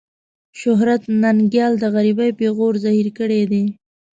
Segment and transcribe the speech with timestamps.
[0.59, 3.63] شهرت ننګيال د غريبۍ پېغور زهير کړی دی.